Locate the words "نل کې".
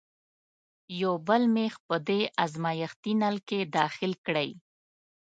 3.21-3.59